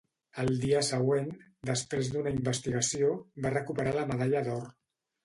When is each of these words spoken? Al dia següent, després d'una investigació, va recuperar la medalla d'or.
Al 0.43 0.47
dia 0.61 0.79
següent, 0.85 1.27
després 1.69 2.09
d'una 2.13 2.31
investigació, 2.37 3.11
va 3.47 3.53
recuperar 3.55 3.95
la 3.99 4.07
medalla 4.15 4.43
d'or. 4.49 4.65